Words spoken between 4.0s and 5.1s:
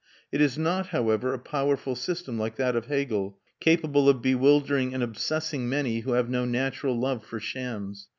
of bewildering and